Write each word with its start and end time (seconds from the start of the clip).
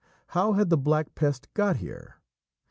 How 0.29 0.53
had 0.53 0.71
the 0.71 0.79
Black 0.79 1.13
Pest 1.13 1.47
got 1.53 1.77
here? 1.77 2.15